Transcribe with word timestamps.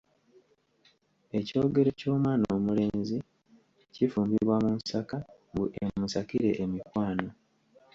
Ekyogero 1.39 1.89
ky’omwana 1.99 2.45
omulenzi 2.57 3.17
kifumbibwa 3.93 4.55
mu 4.63 4.71
nsaka 4.79 5.17
mbu 5.51 5.63
emusakire 5.83 6.49
emikwano. 6.63 7.29